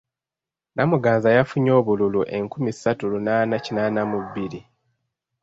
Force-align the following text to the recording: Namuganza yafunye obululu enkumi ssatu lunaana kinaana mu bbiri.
Namuganza 0.75 1.29
yafunye 1.37 1.71
obululu 1.79 2.21
enkumi 2.37 2.71
ssatu 2.75 3.03
lunaana 3.11 3.55
kinaana 3.65 4.01
mu 4.09 4.17
bbiri. 4.25 4.59